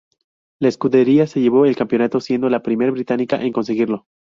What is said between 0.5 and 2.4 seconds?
La escudería se llevó el campeonato,